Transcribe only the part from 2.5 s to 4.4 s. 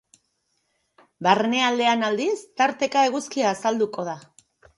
tarteka eguzkia azalduko da.